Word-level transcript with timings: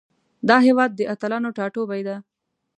دا 0.47 0.57
هیواد 0.67 0.91
د 0.95 1.01
اتلانو 1.13 1.49
ټاټوبی 1.57 2.01
ده. 2.07 2.15